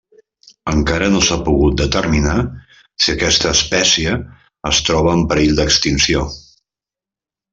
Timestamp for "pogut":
1.49-1.75